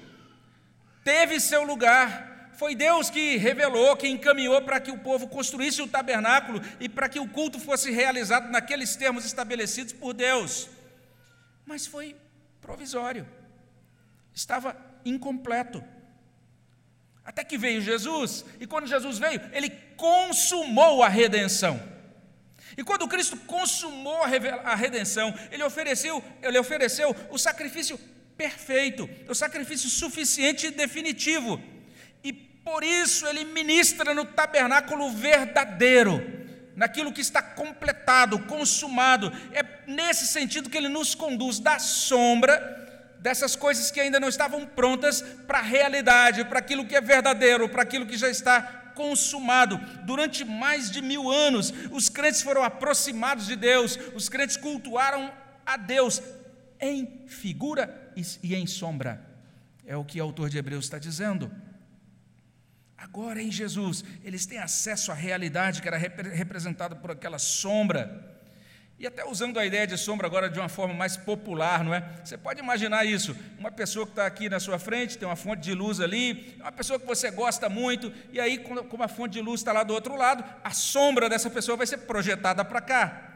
[1.05, 5.89] teve seu lugar, foi Deus que revelou, que encaminhou para que o povo construísse o
[5.89, 10.69] tabernáculo e para que o culto fosse realizado naqueles termos estabelecidos por Deus.
[11.67, 12.17] Mas foi
[12.61, 13.27] provisório,
[14.33, 15.83] estava incompleto.
[17.25, 21.83] Até que veio Jesus, e quando Jesus veio, ele consumou a redenção.
[22.77, 27.99] E quando Cristo consumou a redenção, ele ofereceu, ele ofereceu o sacrifício
[28.37, 31.63] perfeito, o sacrifício suficiente e definitivo
[32.33, 36.23] por isso ele ministra no tabernáculo verdadeiro,
[36.75, 39.33] naquilo que está completado, consumado.
[39.53, 42.83] É nesse sentido que ele nos conduz da sombra
[43.25, 47.71] dessas coisas que ainda não estavam prontas para a realidade, para aquilo que é verdadeiro,
[47.71, 48.61] para aquilo que já está
[48.95, 49.79] consumado.
[50.05, 55.33] Durante mais de mil anos, os crentes foram aproximados de Deus, os crentes cultuaram
[55.65, 56.23] a Deus
[56.79, 59.21] em figura e em sombra.
[59.87, 61.51] É o que o autor de Hebreus está dizendo.
[63.05, 68.35] Agora em Jesus, eles têm acesso à realidade que era representada por aquela sombra.
[68.99, 72.01] E até usando a ideia de sombra agora de uma forma mais popular, não é?
[72.25, 75.61] Você pode imaginar isso: uma pessoa que está aqui na sua frente, tem uma fonte
[75.61, 79.43] de luz ali, uma pessoa que você gosta muito, e aí, como a fonte de
[79.43, 83.33] luz está lá do outro lado, a sombra dessa pessoa vai ser projetada para cá.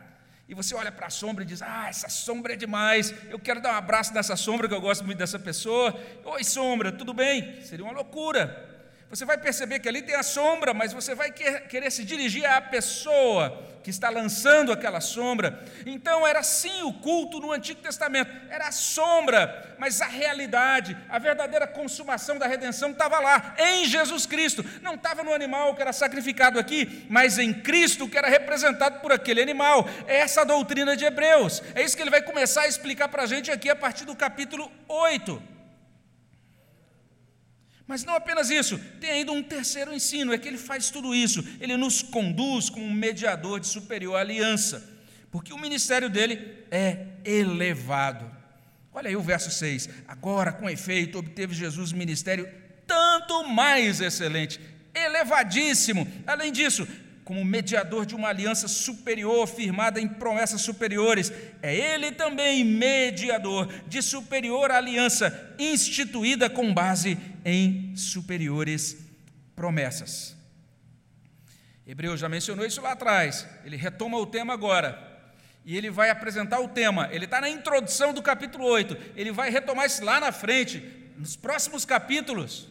[0.48, 3.60] E você olha para a sombra e diz: Ah, essa sombra é demais, eu quero
[3.60, 5.94] dar um abraço nessa sombra, que eu gosto muito dessa pessoa.
[6.24, 7.60] Oi, sombra, tudo bem?
[7.60, 8.77] Seria uma loucura.
[9.10, 12.60] Você vai perceber que ali tem a sombra, mas você vai querer se dirigir à
[12.60, 15.64] pessoa que está lançando aquela sombra.
[15.86, 21.18] Então era assim o culto no Antigo Testamento, era a sombra, mas a realidade, a
[21.18, 24.62] verdadeira consumação da redenção estava lá, em Jesus Cristo.
[24.82, 29.10] Não estava no animal que era sacrificado aqui, mas em Cristo que era representado por
[29.10, 29.88] aquele animal.
[30.06, 31.62] É essa a doutrina de Hebreus.
[31.74, 34.14] É isso que ele vai começar a explicar para a gente aqui a partir do
[34.14, 35.57] capítulo 8.
[37.88, 41.42] Mas não apenas isso, tem ainda um terceiro ensino: é que ele faz tudo isso,
[41.58, 44.86] ele nos conduz como um mediador de superior aliança,
[45.32, 48.30] porque o ministério dele é elevado.
[48.92, 52.46] Olha aí o verso 6: Agora, com efeito, obteve Jesus ministério
[52.86, 54.60] tanto mais excelente,
[54.94, 56.06] elevadíssimo.
[56.26, 56.86] Além disso,
[57.28, 61.30] como mediador de uma aliança superior, firmada em promessas superiores.
[61.60, 68.96] É ele também mediador de superior aliança, instituída com base em superiores
[69.54, 70.34] promessas.
[71.86, 74.98] Hebreus já mencionou isso lá atrás, ele retoma o tema agora.
[75.66, 79.50] E ele vai apresentar o tema, ele está na introdução do capítulo 8, ele vai
[79.50, 80.82] retomar isso lá na frente,
[81.18, 82.70] nos próximos capítulos.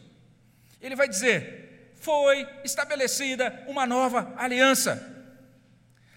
[0.81, 1.66] Ele vai dizer:
[1.99, 5.15] foi estabelecida uma nova aliança.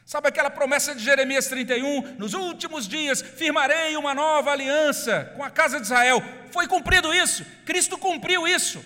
[0.04, 2.16] Sabe aquela promessa de Jeremias 31?
[2.16, 6.22] Nos últimos dias firmarei uma nova aliança com a casa de Israel.
[6.50, 8.84] Foi cumprido isso, Cristo cumpriu isso.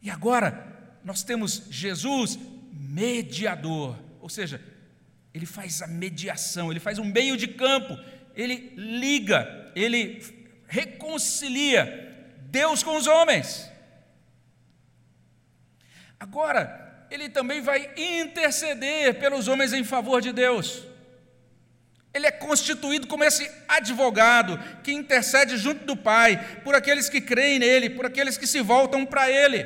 [0.00, 0.66] E agora
[1.04, 2.38] nós temos Jesus
[2.72, 4.60] mediador, ou seja,
[5.32, 7.96] ele faz a mediação, ele faz um meio de campo
[8.34, 10.22] ele liga, ele
[10.66, 12.11] reconcilia
[12.52, 13.66] Deus com os homens.
[16.20, 20.82] Agora, ele também vai interceder pelos homens em favor de Deus.
[22.12, 27.58] Ele é constituído como esse advogado que intercede junto do Pai por aqueles que creem
[27.58, 29.60] nele, por aqueles que se voltam para ele.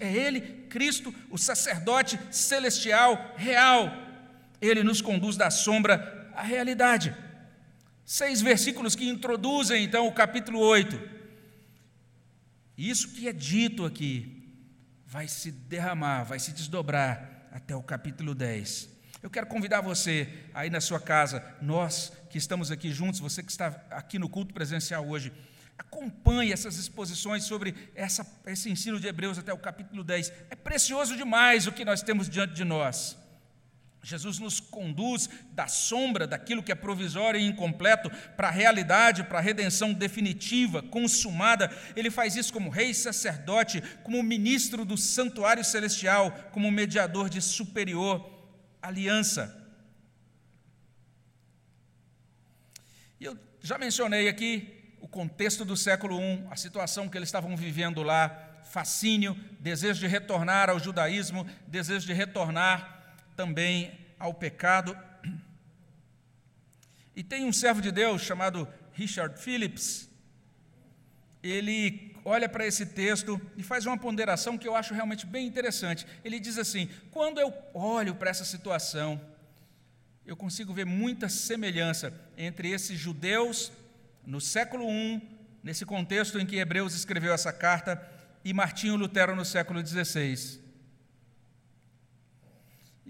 [0.00, 3.92] É, é ele, Cristo, o sacerdote celestial, real.
[4.62, 7.14] Ele nos conduz da sombra à realidade.
[8.02, 11.17] Seis versículos que introduzem então o capítulo 8.
[12.78, 14.54] Isso que é dito aqui
[15.04, 18.88] vai se derramar, vai se desdobrar até o capítulo 10.
[19.20, 23.50] Eu quero convidar você aí na sua casa, nós que estamos aqui juntos, você que
[23.50, 25.32] está aqui no culto presencial hoje,
[25.76, 30.32] acompanhe essas exposições sobre essa, esse ensino de Hebreus até o capítulo 10.
[30.48, 33.18] É precioso demais o que nós temos diante de nós.
[34.08, 39.38] Jesus nos conduz da sombra daquilo que é provisório e incompleto para a realidade, para
[39.38, 41.70] a redenção definitiva, consumada.
[41.94, 48.26] Ele faz isso como rei, sacerdote, como ministro do santuário celestial, como mediador de superior
[48.80, 49.54] aliança.
[53.20, 57.54] E eu já mencionei aqui o contexto do século I, a situação que eles estavam
[57.54, 62.97] vivendo lá, fascínio, desejo de retornar ao judaísmo, desejo de retornar
[63.38, 64.98] também ao pecado.
[67.14, 70.10] E tem um servo de Deus chamado Richard Phillips,
[71.40, 76.04] ele olha para esse texto e faz uma ponderação que eu acho realmente bem interessante.
[76.24, 79.20] Ele diz assim: quando eu olho para essa situação,
[80.26, 83.70] eu consigo ver muita semelhança entre esses judeus
[84.26, 85.22] no século I,
[85.62, 88.04] nesse contexto em que Hebreus escreveu essa carta,
[88.44, 90.67] e Martinho Lutero no século XVI.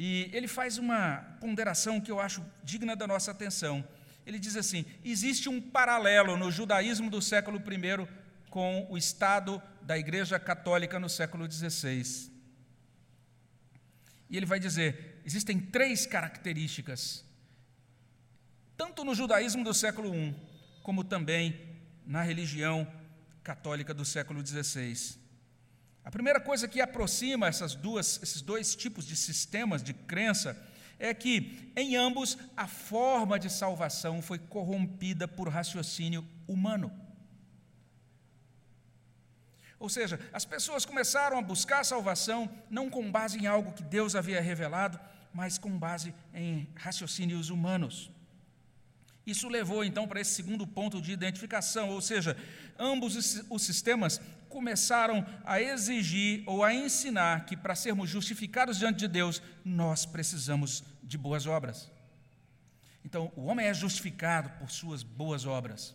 [0.01, 3.85] E ele faz uma ponderação que eu acho digna da nossa atenção.
[4.25, 8.09] Ele diz assim: existe um paralelo no judaísmo do século I
[8.49, 12.31] com o estado da Igreja Católica no século XVI.
[14.31, 17.25] E ele vai dizer: existem três características,
[18.77, 20.33] tanto no judaísmo do século I,
[20.81, 22.87] como também na religião
[23.43, 25.19] católica do século XVI.
[26.09, 30.57] A primeira coisa que aproxima essas duas, esses dois tipos de sistemas de crença
[30.99, 36.91] é que, em ambos, a forma de salvação foi corrompida por raciocínio humano.
[39.79, 44.17] Ou seja, as pessoas começaram a buscar salvação não com base em algo que Deus
[44.17, 44.99] havia revelado,
[45.35, 48.11] mas com base em raciocínios humanos.
[49.27, 52.35] Isso levou então para esse segundo ponto de identificação, ou seja,
[52.79, 59.09] ambos os sistemas começaram a exigir ou a ensinar que para sermos justificados diante de
[59.09, 61.91] Deus, nós precisamos de boas obras.
[63.05, 65.95] Então, o homem é justificado por suas boas obras.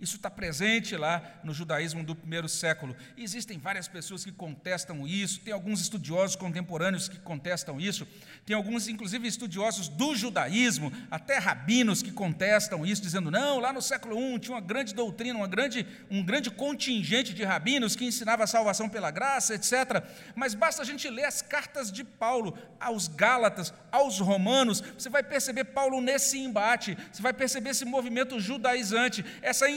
[0.00, 2.96] Isso está presente lá no judaísmo do primeiro século.
[3.16, 8.06] E existem várias pessoas que contestam isso, tem alguns estudiosos contemporâneos que contestam isso,
[8.46, 13.82] tem alguns, inclusive, estudiosos do judaísmo, até rabinos que contestam isso, dizendo: não, lá no
[13.82, 18.44] século I tinha uma grande doutrina, uma grande, um grande contingente de rabinos que ensinava
[18.44, 20.02] a salvação pela graça, etc.
[20.34, 25.22] Mas basta a gente ler as cartas de Paulo aos Gálatas, aos Romanos, você vai
[25.22, 29.68] perceber Paulo nesse embate, você vai perceber esse movimento judaizante, essa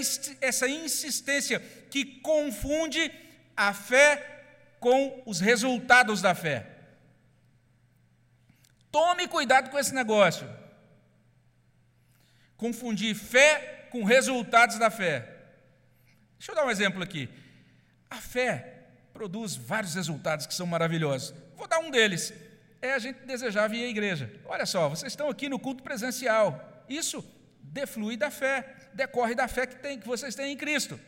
[0.42, 3.12] essa insistência que confunde
[3.56, 4.30] a fé
[4.80, 6.68] com os resultados da fé.
[8.92, 10.48] Tome cuidado com esse negócio.
[12.58, 15.28] Confundir fé com resultados da fé.
[16.38, 17.30] Deixa eu dar um exemplo aqui.
[18.10, 21.34] A fé produz vários resultados que são maravilhosos.
[21.56, 22.34] Vou dar um deles.
[22.82, 24.30] É a gente desejar vir à igreja.
[24.46, 26.84] Olha só, vocês estão aqui no culto presencial.
[26.90, 27.24] Isso
[27.62, 31.00] deflui da fé decorre da fé que, tem, que vocês têm em Cristo.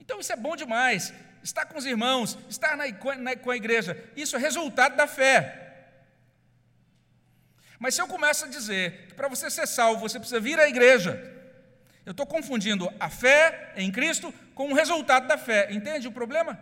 [0.00, 1.12] Então isso é bom demais.
[1.42, 2.84] Estar com os irmãos, estar na,
[3.16, 5.60] na, com a igreja, isso é resultado da fé.
[7.78, 10.68] Mas se eu começo a dizer que para você ser salvo você precisa vir à
[10.68, 11.32] igreja,
[12.06, 15.68] eu estou confundindo a fé em Cristo com o resultado da fé.
[15.70, 16.58] Entende o problema?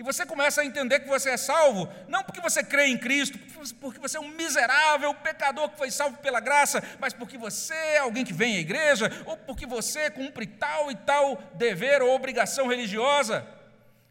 [0.00, 3.38] E você começa a entender que você é salvo, não porque você crê em Cristo,
[3.78, 7.98] porque você é um miserável pecador que foi salvo pela graça, mas porque você é
[7.98, 12.66] alguém que vem à igreja, ou porque você cumpre tal e tal dever ou obrigação
[12.66, 13.46] religiosa.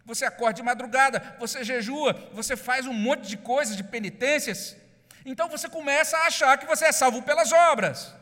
[0.05, 4.77] Você acorda de madrugada, você jejua, você faz um monte de coisas, de penitências.
[5.25, 8.13] Então você começa a achar que você é salvo pelas obras.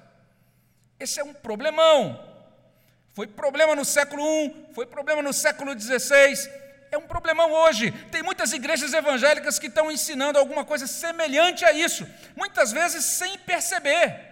[0.98, 2.18] Esse é um problemão.
[3.14, 6.66] Foi problema no século I, foi problema no século XVI
[6.98, 7.92] é um problemão hoje.
[8.10, 13.38] Tem muitas igrejas evangélicas que estão ensinando alguma coisa semelhante a isso, muitas vezes sem
[13.40, 14.26] perceber.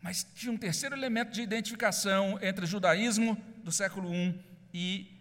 [0.00, 4.34] Mas tinha um terceiro elemento de identificação entre o judaísmo do século I
[4.74, 5.18] e,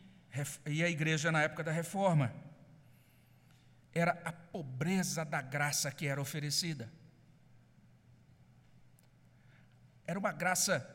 [0.65, 2.33] e a igreja na época da reforma.
[3.93, 6.91] Era a pobreza da graça que era oferecida.
[10.05, 10.85] Era uma graça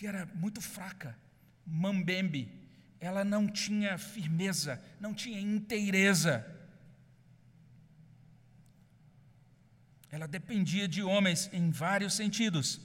[0.00, 1.14] que era muito fraca,
[1.66, 2.50] mambembe,
[2.98, 6.42] ela não tinha firmeza, não tinha inteireza.
[10.10, 12.80] Ela dependia de homens em vários sentidos.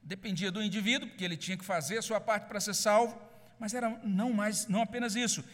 [0.00, 3.20] Dependia do indivíduo, porque ele tinha que fazer a sua parte para ser salvo,
[3.58, 5.44] mas era não mais, não apenas isso.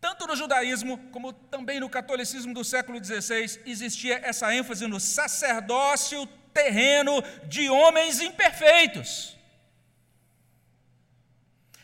[0.00, 6.24] Tanto no judaísmo como também no catolicismo do século XVI existia essa ênfase no sacerdócio
[6.54, 9.41] terreno de homens imperfeitos.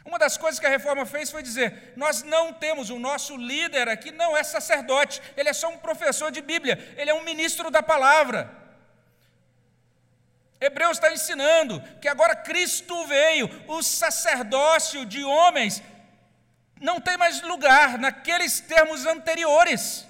[0.09, 3.91] Uma das coisas que a reforma fez foi dizer: nós não temos, o nosso líder
[3.91, 7.71] aqui não é sacerdote, ele é só um professor de Bíblia, ele é um ministro
[7.71, 8.51] da palavra.
[10.59, 15.83] Hebreus está ensinando que agora Cristo veio, o sacerdócio de homens
[16.81, 20.07] não tem mais lugar naqueles termos anteriores.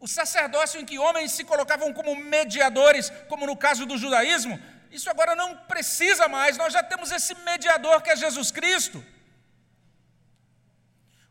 [0.00, 4.58] O sacerdócio em que homens se colocavam como mediadores, como no caso do judaísmo,
[4.92, 9.02] isso agora não precisa mais, nós já temos esse mediador que é Jesus Cristo.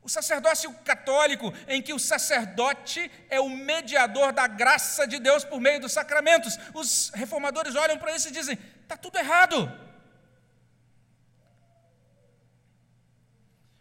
[0.03, 5.61] O sacerdócio católico, em que o sacerdote é o mediador da graça de Deus por
[5.61, 6.57] meio dos sacramentos.
[6.73, 9.71] Os reformadores olham para isso e dizem: está tudo errado.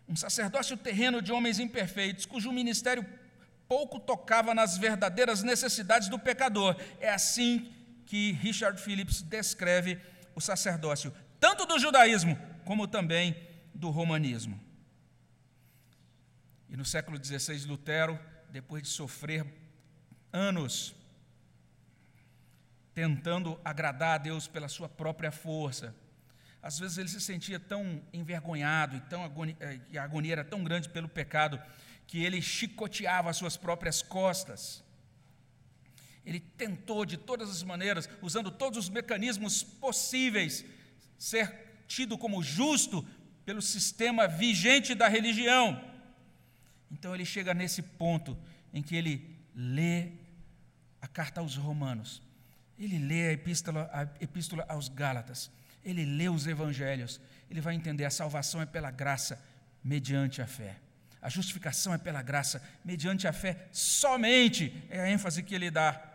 [0.06, 3.06] Um sacerdócio terreno de homens imperfeitos, cujo ministério
[3.66, 6.76] pouco tocava nas verdadeiras necessidades do pecador.
[7.00, 7.72] É assim
[8.10, 9.96] que Richard Phillips descreve
[10.34, 13.36] o sacerdócio, tanto do judaísmo como também
[13.72, 14.60] do romanismo.
[16.68, 18.18] E no século XVI, Lutero,
[18.50, 19.46] depois de sofrer
[20.32, 20.92] anos
[22.92, 25.94] tentando agradar a Deus pela sua própria força,
[26.60, 30.44] às vezes ele se sentia tão envergonhado e, tão agonia, eh, e a agonia era
[30.44, 31.62] tão grande pelo pecado
[32.08, 34.82] que ele chicoteava as suas próprias costas.
[36.24, 40.64] Ele tentou de todas as maneiras, usando todos os mecanismos possíveis,
[41.18, 43.06] ser tido como justo
[43.44, 45.82] pelo sistema vigente da religião.
[46.90, 48.36] Então ele chega nesse ponto
[48.72, 50.12] em que ele lê
[51.00, 52.22] a carta aos Romanos,
[52.78, 55.50] ele lê a epístola, a epístola aos Gálatas,
[55.84, 59.42] ele lê os evangelhos, ele vai entender a salvação é pela graça,
[59.82, 60.76] mediante a fé.
[61.22, 66.09] A justificação é pela graça, mediante a fé somente, é a ênfase que ele dá.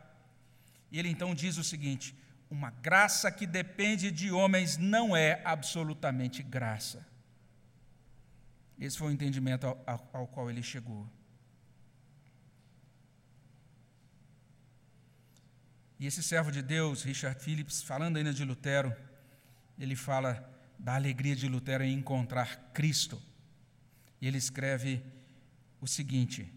[0.95, 2.15] E ele então diz o seguinte:
[2.49, 7.05] uma graça que depende de homens não é absolutamente graça.
[8.79, 11.05] Esse foi o entendimento ao, ao, qual ele chegou.
[15.99, 18.95] E esse servo de Deus, Richard Phillips, falando ainda de Lutero,
[19.77, 23.21] ele fala da alegria de Lutero em encontrar Cristo.
[24.21, 25.03] E ele escreve
[25.81, 26.49] o seguinte: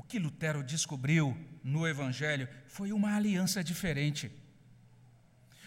[0.00, 4.32] O que Lutero descobriu no Evangelho foi uma aliança diferente,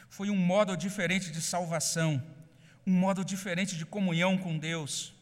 [0.09, 2.21] foi um modo diferente de salvação,
[2.85, 5.13] um modo diferente de comunhão com Deus.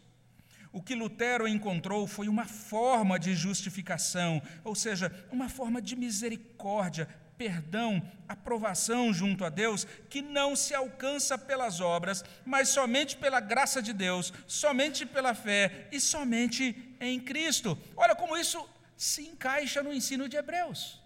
[0.71, 7.05] O que Lutero encontrou foi uma forma de justificação, ou seja, uma forma de misericórdia,
[7.37, 13.81] perdão, aprovação junto a Deus, que não se alcança pelas obras, mas somente pela graça
[13.81, 17.77] de Deus, somente pela fé e somente em Cristo.
[17.97, 18.65] Olha como isso
[19.01, 21.01] se encaixa no ensino de Hebreus.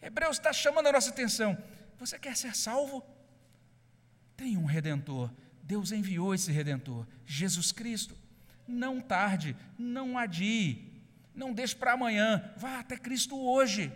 [0.00, 1.62] Hebreus está chamando a nossa atenção.
[1.98, 3.04] Você quer ser salvo?
[4.34, 5.30] Tem um redentor.
[5.62, 8.16] Deus enviou esse redentor, Jesus Cristo.
[8.66, 10.90] Não tarde, não adie,
[11.34, 13.92] não deixe para amanhã, vá até Cristo hoje.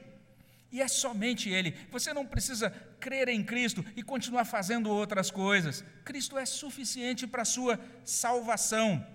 [0.70, 1.74] E é somente Ele.
[1.90, 2.68] Você não precisa
[3.00, 5.82] crer em Cristo e continuar fazendo outras coisas.
[6.04, 9.06] Cristo é suficiente para a sua salvação.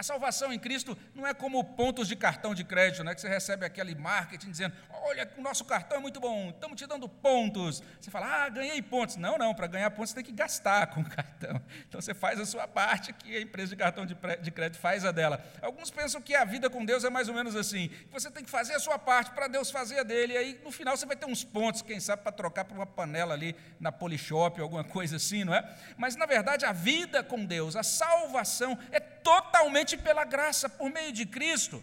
[0.00, 3.28] A salvação em Cristo não é como pontos de cartão de crédito, né, que você
[3.28, 7.82] recebe aquele marketing dizendo: olha, o nosso cartão é muito bom, estamos te dando pontos.
[8.00, 9.16] Você fala, ah, ganhei pontos.
[9.16, 11.60] Não, não, para ganhar pontos você tem que gastar com o cartão.
[11.86, 15.12] Então você faz a sua parte, que a empresa de cartão de crédito faz a
[15.12, 15.44] dela.
[15.60, 18.48] Alguns pensam que a vida com Deus é mais ou menos assim: você tem que
[18.48, 21.16] fazer a sua parte para Deus fazer a dele, e aí no final você vai
[21.16, 25.16] ter uns pontos, quem sabe, para trocar por uma panela ali na Polishop, alguma coisa
[25.16, 25.62] assim, não é?
[25.98, 31.12] Mas na verdade a vida com Deus, a salvação é totalmente pela graça, por meio
[31.12, 31.82] de Cristo.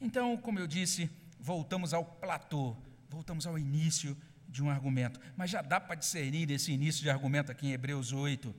[0.00, 1.10] Então, como eu disse,
[1.40, 2.76] voltamos ao platô,
[3.08, 4.16] voltamos ao início
[4.48, 5.20] de um argumento.
[5.36, 8.54] Mas já dá para discernir esse início de argumento aqui em Hebreus 8,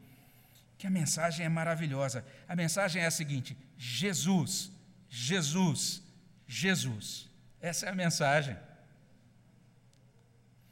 [0.77, 2.25] que a mensagem é maravilhosa.
[2.47, 4.71] A mensagem é a seguinte: Jesus,
[5.09, 6.01] Jesus
[6.47, 7.29] Jesus.
[7.59, 8.57] Essa é a mensagem.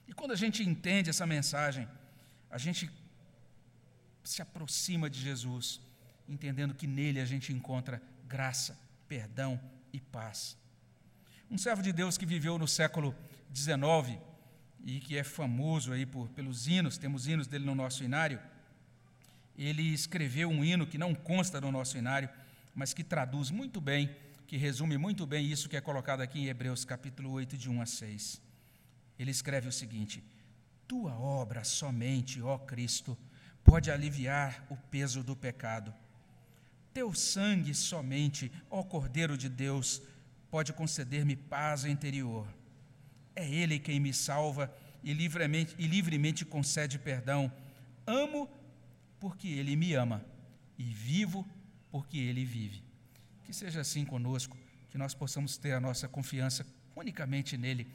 [0.07, 1.87] E quando a gente entende essa mensagem,
[2.49, 2.89] a gente
[4.25, 5.79] se aproxima de Jesus,
[6.27, 9.59] entendendo que nele a gente encontra graça, perdão
[9.93, 10.57] e paz.
[11.49, 13.15] Um servo de Deus que viveu no século
[13.53, 14.19] XIX
[14.83, 18.39] e que é famoso aí por, pelos hinos, temos hinos dele no nosso inário,
[19.57, 22.29] ele escreveu um hino que não consta no nosso inário,
[22.73, 24.13] mas que traduz muito bem,
[24.47, 27.81] que resume muito bem isso que é colocado aqui em Hebreus capítulo 8, de 1
[27.81, 28.41] a 6.
[29.17, 30.23] Ele escreve o seguinte:
[30.87, 33.17] Tua obra somente, ó Cristo,
[33.65, 35.93] pode aliviar o peso do pecado.
[36.93, 40.01] Teu sangue somente, ó Cordeiro de Deus,
[40.49, 42.47] pode conceder-me paz interior.
[43.35, 47.51] É Ele quem me salva e livremente, e livremente concede perdão.
[48.07, 48.47] Amo
[49.19, 50.23] porque Ele me ama
[50.77, 51.45] e vivo
[51.91, 52.81] porque Ele vive.
[53.43, 54.57] Que seja assim conosco,
[54.89, 57.87] que nós possamos ter a nossa confiança unicamente nele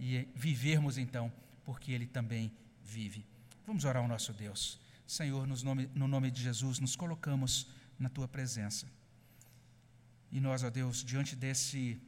[0.00, 1.30] e vivermos então
[1.64, 2.50] porque Ele também
[2.82, 3.26] vive.
[3.66, 4.85] Vamos orar ao nosso Deus.
[5.06, 8.86] Senhor, nome, no nome de Jesus, nos colocamos na Tua presença.
[10.32, 12.00] E nós, ó Deus, diante desse,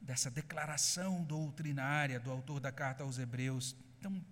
[0.00, 4.24] dessa declaração doutrinária do autor da carta aos Hebreus, tão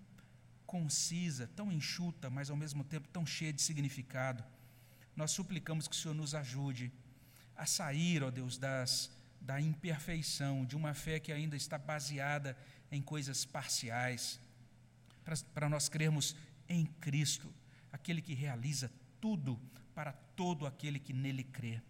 [0.67, 4.43] concisa, tão enxuta, mas ao mesmo tempo tão cheia de significado,
[5.15, 6.91] nós suplicamos que o Senhor nos ajude
[7.57, 12.57] a sair, ó Deus, das, da imperfeição, de uma fé que ainda está baseada
[12.91, 14.41] em coisas parciais,
[15.53, 16.35] para nós crermos
[16.71, 17.53] em Cristo,
[17.93, 18.91] aquele que realiza
[19.21, 19.61] tudo
[19.95, 21.83] para todo aquele que nele crê.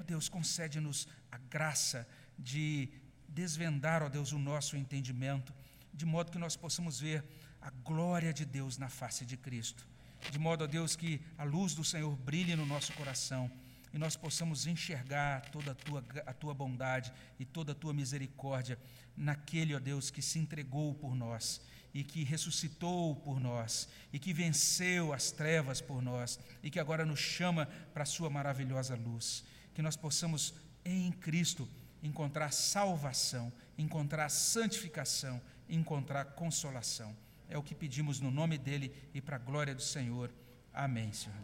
[0.00, 2.88] Ó Deus, concede-nos a graça de
[3.28, 5.54] desvendar, ó Deus, o nosso entendimento,
[5.92, 7.22] de modo que nós possamos ver
[7.60, 9.86] a glória de Deus na face de Cristo.
[10.32, 13.50] De modo, ó Deus, que a luz do Senhor brilhe no nosso coração
[13.92, 18.78] e nós possamos enxergar toda a tua, a tua bondade e toda a tua misericórdia
[19.16, 21.60] naquele, ó Deus, que se entregou por nós
[21.94, 27.06] e que ressuscitou por nós, e que venceu as trevas por nós, e que agora
[27.06, 29.44] nos chama para a Sua maravilhosa luz.
[29.72, 31.68] Que nós possamos, em Cristo,
[32.02, 37.16] encontrar salvação, encontrar santificação, encontrar consolação.
[37.48, 40.32] É o que pedimos no nome dEle e para a glória do Senhor.
[40.72, 41.38] Amém, Senhor.